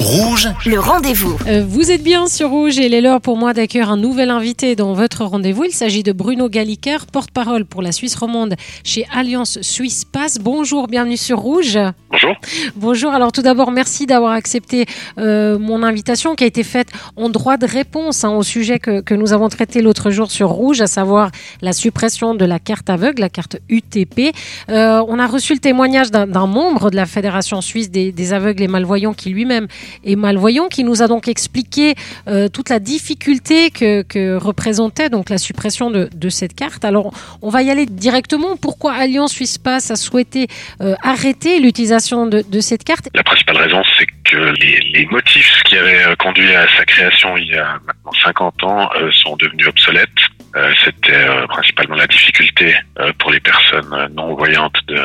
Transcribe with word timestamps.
Rouge, 0.00 0.48
le 0.64 0.80
rendez-vous. 0.80 1.36
Euh, 1.46 1.62
vous 1.68 1.90
êtes 1.90 2.02
bien 2.02 2.26
sur 2.26 2.48
Rouge 2.48 2.78
et 2.78 2.86
il 2.86 2.94
est 2.94 3.02
l'heure 3.02 3.20
pour 3.20 3.36
moi 3.36 3.52
d'accueillir 3.52 3.90
un 3.90 3.98
nouvel 3.98 4.30
invité 4.30 4.74
dans 4.74 4.94
votre 4.94 5.26
rendez-vous. 5.26 5.64
Il 5.64 5.72
s'agit 5.72 6.02
de 6.02 6.12
Bruno 6.12 6.48
Galliker, 6.48 7.04
porte-parole 7.12 7.66
pour 7.66 7.82
la 7.82 7.92
Suisse 7.92 8.14
romande 8.14 8.54
chez 8.82 9.06
Alliance 9.14 9.60
Suisse 9.60 10.06
Pass. 10.06 10.38
Bonjour, 10.40 10.86
bienvenue 10.86 11.18
sur 11.18 11.38
Rouge. 11.38 11.78
Bonjour. 12.10 12.34
Bonjour. 12.76 13.12
Alors 13.12 13.30
tout 13.30 13.42
d'abord, 13.42 13.70
merci 13.72 14.06
d'avoir 14.06 14.32
accepté 14.32 14.86
euh, 15.18 15.58
mon 15.58 15.82
invitation 15.82 16.34
qui 16.34 16.44
a 16.44 16.46
été 16.46 16.64
faite 16.64 16.88
en 17.16 17.28
droit 17.28 17.58
de 17.58 17.66
réponse 17.66 18.24
hein, 18.24 18.30
au 18.30 18.42
sujet 18.42 18.78
que, 18.78 19.02
que, 19.02 19.14
nous 19.14 19.34
avons 19.34 19.50
traité 19.50 19.82
l'autre 19.82 20.10
jour 20.10 20.30
sur 20.30 20.48
Rouge, 20.48 20.80
à 20.80 20.86
savoir 20.86 21.30
la 21.60 21.74
suppression 21.74 22.34
de 22.34 22.46
la 22.46 22.58
carte 22.58 22.88
aveugle, 22.88 23.20
la 23.20 23.28
carte 23.28 23.58
UTP. 23.68 24.34
Euh, 24.70 25.04
on 25.06 25.18
a 25.18 25.26
reçu 25.26 25.52
le 25.52 25.60
témoignage 25.60 26.10
d'un 26.10 26.46
membre 26.46 26.90
de 26.90 26.96
la 26.96 27.04
Fédération 27.04 27.60
suisse 27.60 27.90
des, 27.90 28.12
des 28.12 28.32
aveugles 28.32 28.62
et 28.62 28.68
malvoyants 28.68 29.12
qui 29.12 29.28
lui-même 29.28 29.68
est 30.04 30.16
malvoyant, 30.16 30.68
qui 30.68 30.84
nous 30.84 31.02
a 31.02 31.08
donc 31.08 31.28
expliqué 31.28 31.94
euh, 32.28 32.48
toute 32.48 32.68
la 32.68 32.78
difficulté 32.78 33.70
que, 33.70 34.36
représentait 34.36 35.08
donc 35.08 35.30
la 35.30 35.38
suppression 35.38 35.90
de, 35.90 36.28
cette 36.28 36.54
carte. 36.54 36.84
Alors, 36.84 37.12
on 37.42 37.50
va 37.50 37.62
y 37.62 37.70
aller 37.70 37.86
directement. 37.86 38.56
Pourquoi 38.56 38.92
Alliance 38.92 39.32
Suisse 39.32 39.58
Pass 39.58 39.90
a 39.90 39.96
souhaité 39.96 40.46
euh, 40.80 40.94
arrêter 41.02 41.58
l'utilisation 41.60 42.26
de, 42.26 42.60
cette 42.60 42.84
carte? 42.84 43.08
La 43.14 43.22
principale 43.22 43.56
raison, 43.56 43.82
c'est 43.98 44.06
que 44.24 44.52
les, 44.60 45.06
motifs 45.10 45.62
qui 45.64 45.76
avaient 45.76 46.14
conduit 46.18 46.54
à 46.54 46.66
sa 46.76 46.84
création 46.84 47.36
il 47.36 47.48
y 47.48 47.56
a 47.56 47.80
maintenant 47.84 48.12
50 48.22 48.64
ans 48.64 48.90
euh, 48.94 49.10
sont 49.12 49.36
devenus 49.36 49.66
obsolètes. 49.66 50.08
Euh, 50.56 50.72
c'était 50.84 51.14
euh, 51.14 51.46
principalement 51.46 51.94
la 51.94 52.08
difficulté 52.08 52.74
euh, 52.98 53.12
pour 53.18 53.30
les 53.30 53.38
personnes 53.38 54.08
non 54.12 54.34
voyantes 54.34 54.80
de 54.88 55.00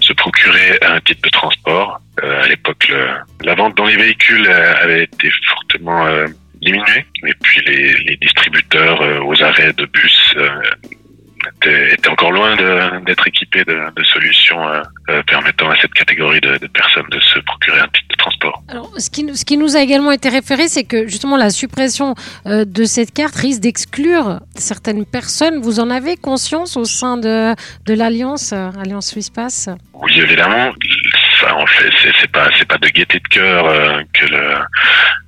se 0.00 0.12
procurer 0.12 0.78
un 0.82 1.00
titre 1.00 1.22
de 1.22 1.30
transport. 1.30 2.00
À 2.42 2.46
l'époque, 2.48 2.92
la 3.42 3.54
vente 3.54 3.76
dans 3.76 3.86
les 3.86 3.96
véhicules 3.96 4.48
avait 4.48 5.04
été 5.04 5.30
fortement 5.48 6.06
diminuée, 6.54 7.04
et 7.26 7.34
puis 7.42 7.60
les, 7.66 7.94
les 7.94 8.16
distributeurs 8.16 9.26
aux 9.26 9.42
arrêts 9.42 9.72
de 9.72 9.86
bus 9.86 10.34
était, 11.48 11.94
était, 11.94 12.08
encore 12.08 12.32
loin 12.32 12.56
d'être 13.06 13.26
équipé 13.26 13.64
de, 13.64 13.94
de 13.94 14.04
solutions 14.04 14.66
euh, 14.66 14.82
euh, 15.10 15.22
permettant 15.26 15.70
à 15.70 15.76
cette 15.80 15.92
catégorie 15.92 16.40
de, 16.40 16.58
de, 16.58 16.66
personnes 16.66 17.06
de 17.10 17.20
se 17.20 17.38
procurer 17.40 17.80
un 17.80 17.88
titre 17.88 18.08
de 18.10 18.16
transport. 18.16 18.62
Alors, 18.68 18.90
ce 18.98 19.10
qui, 19.10 19.26
ce 19.34 19.44
qui 19.44 19.56
nous 19.56 19.76
a 19.76 19.80
également 19.80 20.12
été 20.12 20.28
référé, 20.28 20.68
c'est 20.68 20.84
que 20.84 21.06
justement 21.06 21.36
la 21.36 21.50
suppression 21.50 22.14
euh, 22.46 22.64
de 22.64 22.84
cette 22.84 23.12
carte 23.12 23.36
risque 23.36 23.60
d'exclure 23.60 24.40
certaines 24.56 25.04
personnes. 25.04 25.60
Vous 25.60 25.80
en 25.80 25.90
avez 25.90 26.16
conscience 26.16 26.76
au 26.76 26.84
sein 26.84 27.16
de, 27.16 27.54
de 27.86 27.94
l'Alliance, 27.94 28.52
euh, 28.52 28.70
Alliance 28.80 29.08
Suisse 29.08 29.30
Pass? 29.30 29.68
Oui, 29.94 30.12
évidemment. 30.20 30.72
En 31.52 31.66
fait, 31.66 31.90
c'est 32.20 32.30
pas, 32.30 32.48
de 32.78 32.88
gaieté 32.88 33.18
de 33.18 33.28
cœur 33.28 33.66
euh, 33.66 34.02
que 34.12 34.26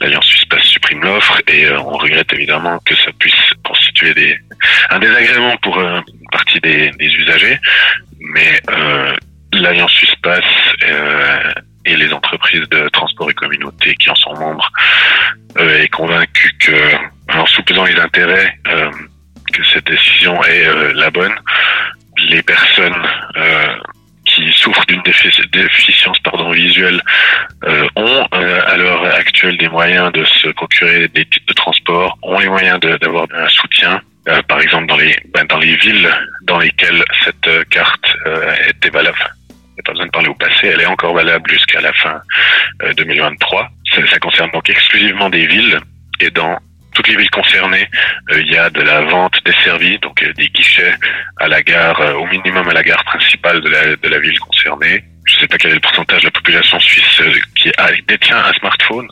l'Alliance 0.00 0.26
Suisse 0.26 0.46
supprime 0.62 1.02
l'offre 1.02 1.40
et 1.48 1.70
on 1.70 1.92
regrette 1.92 2.32
évidemment 2.32 2.78
que 2.84 2.94
ça 2.96 3.10
puisse 3.18 3.52
constituer 3.64 4.38
un 4.90 4.98
désagrément 4.98 5.56
pour 5.58 5.80
une 5.80 6.02
partie 6.30 6.60
des, 6.60 6.92
usagers, 6.98 7.58
mais 8.20 8.60
euh, 8.70 9.14
l'Alliance 9.52 9.92
Suisse 9.92 10.14
euh, 10.84 11.52
et 11.84 11.96
les 11.96 12.12
entreprises 12.12 12.68
de 12.68 12.88
transport 12.90 13.30
et 13.30 13.34
communauté 13.34 13.94
qui 13.96 14.10
en 14.10 14.14
sont 14.14 14.34
membres 14.34 14.70
euh, 15.58 15.82
est 15.82 15.88
convaincu 15.88 16.52
que, 16.58 16.96
en 17.32 17.46
soupesant 17.46 17.84
les 17.84 17.96
intérêts, 17.96 18.58
euh, 18.68 18.90
que 19.52 19.64
cette 19.64 19.86
décision 19.86 20.42
est 20.44 20.94
la 20.94 21.10
bonne. 21.10 21.34
Les 22.28 22.42
personnes 22.42 23.02
souffrent 24.60 24.84
d'une 24.86 25.02
déficience 25.02 26.18
pardon, 26.20 26.50
visuelle 26.50 27.02
euh, 27.64 27.86
ont 27.96 28.26
euh, 28.34 28.60
à 28.66 28.76
l'heure 28.76 29.04
actuelle 29.04 29.56
des 29.56 29.68
moyens 29.68 30.12
de 30.12 30.24
se 30.24 30.48
procurer 30.48 31.08
des 31.08 31.24
titres 31.24 31.46
de 31.46 31.54
transport, 31.54 32.18
ont 32.22 32.38
les 32.38 32.48
moyens 32.48 32.78
d'avoir 32.80 33.26
un 33.34 33.48
soutien. 33.48 34.00
Euh, 34.28 34.42
par 34.42 34.60
exemple, 34.60 34.86
dans 34.86 34.96
les 34.96 35.16
ben, 35.34 35.44
dans 35.46 35.58
les 35.58 35.76
villes 35.76 36.10
dans 36.42 36.58
lesquelles 36.58 37.02
cette 37.24 37.68
carte 37.70 38.16
était 38.68 38.90
valable, 38.90 39.18
il 39.48 39.54
n'y 39.54 39.80
a 39.80 39.82
pas 39.84 39.92
besoin 39.92 40.06
de 40.06 40.10
parler 40.10 40.28
au 40.28 40.34
passé, 40.34 40.68
elle 40.68 40.80
est 40.80 40.86
encore 40.86 41.14
valable 41.14 41.50
jusqu'à 41.50 41.80
la 41.80 41.92
fin 41.92 42.20
2023. 42.96 43.68
Ça, 43.94 44.06
ça 44.06 44.18
concerne 44.18 44.50
donc 44.50 44.68
exclusivement 44.68 45.30
des 45.30 45.46
villes 45.46 45.78
et 46.20 46.30
dans 46.30 46.58
toutes 47.00 47.08
les 47.08 47.16
villes 47.16 47.30
concernées, 47.30 47.88
euh, 48.30 48.42
il 48.42 48.52
y 48.52 48.58
a 48.58 48.68
de 48.68 48.82
la 48.82 49.00
vente 49.00 49.38
desservie, 49.46 49.98
donc 50.00 50.22
euh, 50.22 50.34
des 50.34 50.48
guichets 50.48 50.94
à 51.38 51.48
la 51.48 51.62
gare, 51.62 51.98
euh, 52.00 52.12
au 52.12 52.26
minimum 52.26 52.68
à 52.68 52.74
la 52.74 52.82
gare 52.82 53.02
principale 53.04 53.62
de 53.62 53.70
la, 53.70 53.96
la 54.02 54.18
ville 54.18 54.38
concernée. 54.38 55.02
Je 55.24 55.36
ne 55.36 55.40
sais 55.40 55.48
pas 55.48 55.56
quel 55.56 55.70
est 55.70 55.74
le 55.74 55.80
pourcentage 55.80 56.20
de 56.20 56.26
la 56.26 56.30
population 56.30 56.78
suisse 56.78 57.22
qui 57.56 57.72
détient 58.06 58.36
un 58.36 58.52
smartphone, 58.52 59.08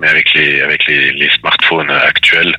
mais 0.00 0.08
avec 0.08 0.32
les 0.32 0.62
avec 0.62 0.84
les, 0.86 1.30
smartphones 1.38 1.90
actuels, 1.90 2.56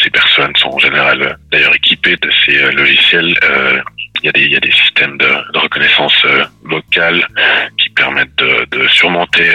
ces 0.00 0.10
personnes 0.10 0.54
sont 0.56 0.68
en 0.68 0.78
général 0.78 1.36
d'ailleurs 1.50 1.74
équipées 1.74 2.16
de 2.16 2.30
ces 2.44 2.58
logiciels. 2.72 3.34
il 4.22 4.26
y 4.26 4.28
a 4.28 4.32
des 4.32 4.46
y 4.48 4.56
a 4.56 4.60
des 4.60 4.72
systèmes 4.72 5.16
de, 5.16 5.58
reconnaissance 5.58 6.26
locale 6.64 7.26
qui 7.78 7.88
permettent 7.90 8.36
de, 8.36 8.88
surmonter 8.88 9.50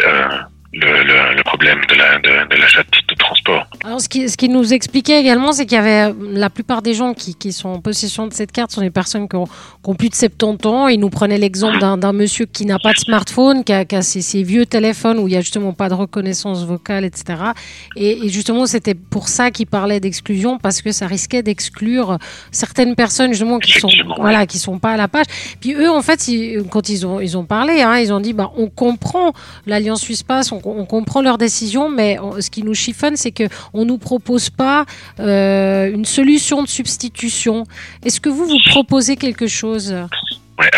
le, 0.74 1.44
problème 1.44 1.82
de 1.88 1.96
la, 1.96 2.18
de, 2.20 2.30
de, 2.50 2.56
de 2.56 2.82
titres 2.92 3.08
de 3.08 3.16
transport. 3.16 3.68
Alors, 3.84 4.02
ce 4.02 4.07
qui, 4.18 4.30
ce 4.30 4.38
qui 4.38 4.50
nous 4.50 4.74
expliquait 4.74 5.20
également, 5.20 5.52
c'est 5.52 5.66
qu'il 5.66 5.76
y 5.76 5.80
avait 5.80 6.14
la 6.32 6.50
plupart 6.50 6.82
des 6.82 6.94
gens 6.94 7.14
qui, 7.14 7.36
qui, 7.36 7.52
sont 7.52 7.70
en 7.70 7.80
possession 7.80 8.28
de 8.28 8.34
cette 8.34 8.52
carte 8.52 8.72
sont 8.72 8.82
des 8.82 8.90
personnes 8.90 9.28
qui 9.28 9.36
ont, 9.36 9.46
qui 9.46 9.90
ont 9.90 9.96
plus 9.96 10.10
de 10.10 10.16
70 10.16 10.68
ans. 10.68 10.88
Il 10.88 11.00
nous 11.00 11.10
prenait 11.10 11.38
l'exemple 11.38 11.80
d'un 11.80 12.14
monsieur 12.14 12.46
qui 12.46 12.66
n'a 12.66 12.80
pas 12.80 12.94
de 12.94 13.00
smartphone, 13.00 13.64
qui 13.64 13.74
a, 13.74 13.86
qui 13.86 13.96
a 13.96 14.02
ces, 14.02 14.22
ces, 14.22 14.44
vieux 14.44 14.66
téléphones 14.66 15.20
où 15.20 15.28
il 15.28 15.32
n'y 15.32 15.38
a 15.38 15.42
justement 15.42 15.74
pas 15.74 15.90
de 15.90 15.94
reconnaissance 15.94 16.64
vocale, 16.66 17.06
etc. 17.06 17.42
Et, 17.96 18.26
et 18.26 18.30
justement, 18.30 18.66
c'était 18.66 18.96
pour 18.96 19.28
ça 19.28 19.52
qu'il 19.52 19.68
parlait 19.68 20.00
d'exclusion, 20.00 20.58
parce 20.58 20.82
que 20.82 20.92
ça 20.92 21.08
risquait 21.08 21.44
d'exclure 21.44 22.18
certaines 22.52 22.96
personnes 22.96 23.32
justement 23.32 23.60
qui 23.60 23.80
sont 23.80 23.90
voilà 24.18 24.46
qui 24.46 24.58
sont 24.60 24.80
pas 24.80 24.92
à 24.92 24.98
la 24.98 25.08
page. 25.08 25.26
Puis 25.60 25.74
eux, 25.74 25.90
en 25.90 26.02
fait, 26.02 26.28
ils, 26.28 26.64
quand 26.70 26.90
ils 26.90 27.06
ont 27.06 27.20
ils 27.20 27.38
ont 27.38 27.46
parlé, 27.46 27.82
hein, 27.82 27.98
ils 27.98 28.14
ont 28.14 28.20
dit 28.20 28.34
bah 28.34 28.52
on 28.58 28.68
comprend 28.70 29.34
l'Alliance 29.66 30.02
Suisse 30.02 30.24
Pass, 30.24 30.52
on, 30.52 30.62
on 30.64 30.86
comprend 30.86 31.22
leurs 31.22 31.38
décisions, 31.38 31.90
mais 31.90 32.18
on, 32.20 32.40
ce 32.40 32.50
qui 32.50 32.64
nous 32.64 32.74
chiffonne, 32.74 33.16
c'est 33.16 33.32
que 33.32 33.44
on 33.74 33.86
nous 33.86 33.98
propose 34.08 34.50
pas 34.50 34.86
euh, 35.20 35.92
une 35.92 36.06
solution 36.06 36.64
de 36.64 36.70
substitution. 36.70 37.66
Est-ce 38.06 38.22
que 38.22 38.30
vous 38.30 38.46
vous 38.46 38.62
proposez 38.70 39.18
quelque 39.18 39.48
chose? 39.48 39.94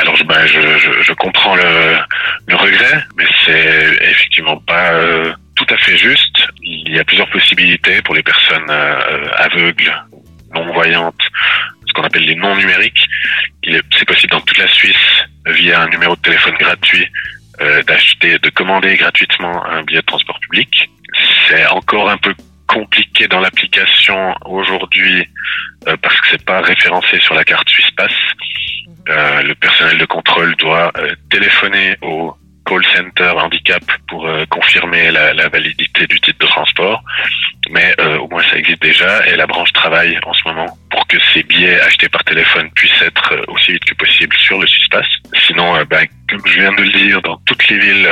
Alors 0.01 0.17
ben, 0.25 0.45
je, 0.47 1.13
comprends 1.13 1.55
le, 1.55 2.55
regret, 2.55 3.03
mais 3.17 3.27
c'est 3.45 3.99
effectivement 4.01 4.57
pas 4.57 4.93
euh, 4.93 5.31
tout 5.55 5.67
à 5.69 5.77
fait 5.77 5.95
juste. 5.95 6.37
Il 6.63 6.91
y 6.91 6.99
a 6.99 7.03
plusieurs 7.03 7.29
possibilités 7.29 8.01
pour 8.01 8.15
les 8.15 8.23
personnes 8.23 8.69
euh, 8.71 9.27
aveugles, 9.35 9.93
non 10.55 10.73
voyantes, 10.73 11.25
ce 11.87 11.93
qu'on 11.93 12.03
appelle 12.03 12.25
les 12.25 12.35
non 12.35 12.55
numériques. 12.55 13.05
C'est 13.95 14.07
possible 14.07 14.31
dans 14.31 14.41
toute 14.41 14.57
la 14.57 14.67
Suisse 14.67 15.07
via 15.45 15.81
un 15.83 15.89
numéro 15.89 16.15
de 16.15 16.21
téléphone 16.21 16.55
gratuit 16.59 17.07
d'acheter, 17.85 18.39
de 18.39 18.49
commander 18.49 18.95
gratuitement 18.95 19.63
un 19.65 19.83
billet 19.83 19.99
de 19.99 20.05
transport 20.05 20.39
public. 20.39 20.89
C'est 21.47 21.67
encore 21.67 22.09
un 22.09 22.17
peu 22.17 22.33
compliqué 22.69 23.27
dans 23.27 23.39
l'application 23.39 24.35
aujourd'hui 24.45 25.27
euh, 25.87 25.97
parce 26.01 26.15
que 26.21 26.27
c'est 26.31 26.45
pas 26.45 26.61
référencé 26.61 27.19
sur 27.19 27.33
la 27.33 27.43
carte 27.43 27.67
Suisse 27.67 27.91
Pass. 27.97 28.11
Euh, 29.09 29.41
le 29.41 29.55
personnel 29.55 29.97
de 29.97 30.05
contrôle 30.05 30.55
doit 30.57 30.91
euh, 30.97 31.15
téléphoner 31.31 31.97
au 32.03 32.35
call 32.65 32.85
center 32.95 33.31
handicap 33.31 33.83
pour 34.07 34.27
euh, 34.27 34.45
confirmer 34.51 35.09
la, 35.09 35.33
la, 35.33 35.49
validité 35.49 36.05
du 36.05 36.19
titre 36.21 36.37
de 36.39 36.45
transport. 36.45 37.03
Mais 37.71 37.95
au 38.19 38.27
moins 38.29 38.41
ça 38.49 38.57
existe 38.57 38.81
déjà 38.81 39.27
et 39.27 39.35
la 39.35 39.45
branche 39.45 39.71
travaille 39.73 40.17
en 40.25 40.33
ce 40.33 40.41
moment 40.47 40.65
pour 40.89 41.05
que 41.07 41.17
ces 41.33 41.43
billets 41.43 41.79
achetés 41.81 42.09
par 42.09 42.23
téléphone 42.23 42.69
puissent 42.71 43.01
être 43.01 43.35
aussi 43.47 43.73
vite 43.73 43.85
que 43.85 43.93
possible 43.95 44.35
sur 44.37 44.59
le 44.59 44.65
Pass. 44.89 45.05
Sinon, 45.45 45.75
ben, 45.87 46.07
comme 46.27 46.41
je 46.47 46.59
viens 46.59 46.71
de 46.71 46.81
le 46.81 46.91
dire, 46.91 47.21
dans 47.21 47.37
toutes 47.45 47.67
les 47.67 47.77
villes 47.77 48.09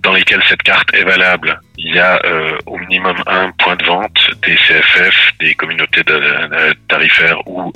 dans 0.00 0.12
lesquelles 0.12 0.42
cette 0.48 0.62
carte 0.62 0.92
est 0.94 1.04
valable, 1.04 1.58
il 1.86 1.94
y 1.94 2.00
a 2.00 2.20
euh, 2.24 2.58
au 2.66 2.78
minimum 2.78 3.14
un 3.26 3.52
point 3.52 3.76
de 3.76 3.84
vente 3.84 4.18
des 4.44 4.56
CFF, 4.56 5.32
des 5.38 5.54
communautés 5.54 6.02
tarifaires 6.88 7.46
ou 7.46 7.72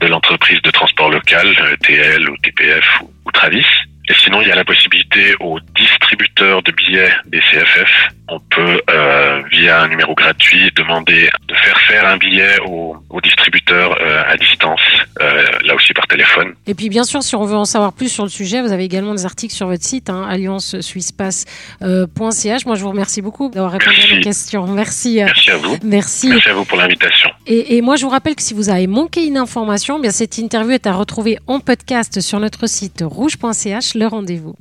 de 0.00 0.06
l'entreprise 0.06 0.60
de 0.60 0.70
transport 0.70 1.10
local, 1.10 1.48
TL 1.82 2.28
ou 2.28 2.36
TPF 2.36 2.84
ou, 3.24 3.32
Travis. 3.32 3.64
Et 4.06 4.14
sinon, 4.14 4.42
il 4.42 4.48
y 4.48 4.52
a 4.52 4.54
la 4.54 4.66
possibilité 4.66 5.34
aux 5.40 5.58
distributeurs 5.74 6.62
de 6.62 6.72
billets 6.72 7.10
des 7.24 7.40
CFF, 7.40 8.08
on 8.28 8.38
peut, 8.38 8.82
euh, 8.83 8.83
via 9.54 9.82
un 9.82 9.88
numéro 9.88 10.14
gratuit, 10.14 10.70
demander 10.76 11.28
de 11.48 11.54
faire 11.54 11.78
faire 11.80 12.06
un 12.06 12.16
billet 12.16 12.56
au, 12.66 12.96
au 13.10 13.20
distributeur 13.20 13.96
euh, 14.00 14.22
à 14.26 14.36
distance, 14.36 14.80
euh, 15.20 15.44
là 15.64 15.74
aussi 15.74 15.92
par 15.92 16.06
téléphone. 16.06 16.54
Et 16.66 16.74
puis, 16.74 16.88
bien 16.88 17.04
sûr, 17.04 17.22
si 17.22 17.36
on 17.36 17.44
veut 17.44 17.56
en 17.56 17.64
savoir 17.64 17.92
plus 17.92 18.08
sur 18.08 18.24
le 18.24 18.30
sujet, 18.30 18.62
vous 18.62 18.72
avez 18.72 18.84
également 18.84 19.14
des 19.14 19.24
articles 19.24 19.54
sur 19.54 19.66
votre 19.68 19.84
site, 19.84 20.10
hein, 20.10 20.26
alliancesuissepass.ch. 20.28 22.66
Moi, 22.66 22.74
je 22.74 22.82
vous 22.82 22.90
remercie 22.90 23.22
beaucoup 23.22 23.50
d'avoir 23.50 23.72
répondu 23.72 23.96
Merci. 23.96 24.12
à 24.12 24.16
mes 24.16 24.22
questions. 24.22 24.66
Merci. 24.66 25.20
Merci 25.24 25.50
à 25.50 25.56
vous. 25.56 25.76
Merci. 25.82 26.28
Merci 26.28 26.48
à 26.48 26.54
vous 26.54 26.64
pour 26.64 26.78
l'invitation. 26.78 27.30
Et, 27.46 27.76
et, 27.76 27.82
moi, 27.82 27.96
je 27.96 28.04
vous 28.04 28.10
rappelle 28.10 28.34
que 28.34 28.42
si 28.42 28.54
vous 28.54 28.70
avez 28.70 28.86
manqué 28.86 29.26
une 29.26 29.36
information, 29.36 29.98
bien 29.98 30.10
cette 30.10 30.38
interview 30.38 30.72
est 30.72 30.86
à 30.86 30.92
retrouver 30.92 31.38
en 31.46 31.60
podcast 31.60 32.20
sur 32.20 32.40
notre 32.40 32.68
site 32.68 33.02
rouge.ch. 33.04 33.94
Le 33.94 34.06
rendez-vous. 34.06 34.54